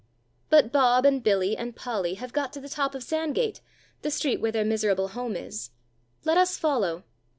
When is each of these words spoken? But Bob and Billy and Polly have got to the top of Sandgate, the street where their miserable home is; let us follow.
But 0.49 0.71
Bob 0.71 1.05
and 1.05 1.21
Billy 1.21 1.55
and 1.55 1.75
Polly 1.75 2.15
have 2.15 2.33
got 2.33 2.51
to 2.53 2.59
the 2.59 2.67
top 2.67 2.95
of 2.95 3.03
Sandgate, 3.03 3.61
the 4.01 4.09
street 4.09 4.41
where 4.41 4.51
their 4.51 4.65
miserable 4.65 5.09
home 5.09 5.35
is; 5.35 5.69
let 6.25 6.37
us 6.39 6.57
follow. 6.57 7.03